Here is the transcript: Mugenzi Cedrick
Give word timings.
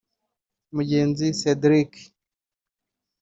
Mugenzi 0.73 1.25
Cedrick 1.39 1.93